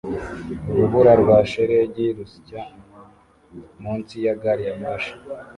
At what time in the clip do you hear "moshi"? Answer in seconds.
4.81-5.13